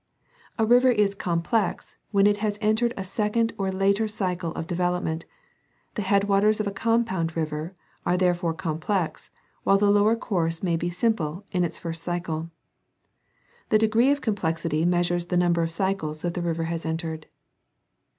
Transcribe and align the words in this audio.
A 0.57 0.65
river 0.65 0.89
is 0.89 1.13
complex 1.13 1.97
when 2.09 2.25
it 2.25 2.37
has 2.37 2.57
entered 2.59 2.91
a 2.97 3.03
second 3.03 3.53
or 3.59 3.71
later 3.71 4.07
cycle 4.07 4.51
of 4.55 4.65
development; 4.65 5.27
the 5.93 6.01
headwaters 6.01 6.59
of 6.59 6.65
a 6.65 6.71
compound 6.71 7.35
river 7.37 7.75
are 8.03 8.17
there 8.17 8.33
fore 8.33 8.55
complex, 8.55 9.29
while 9.61 9.77
the 9.77 9.91
lower 9.91 10.15
course 10.15 10.63
may 10.63 10.75
be 10.75 10.89
simple, 10.89 11.45
in 11.51 11.63
its 11.63 11.77
first 11.77 12.01
cycle. 12.01 12.49
The 13.69 13.77
degree 13.77 14.09
of 14.09 14.21
complexity 14.21 14.85
measures 14.85 15.27
the 15.27 15.37
number 15.37 15.61
of 15.61 15.71
cycles 15.71 16.23
that 16.23 16.33
the 16.33 16.41
river 16.41 16.63
has 16.63 16.83
entered. 16.83 17.27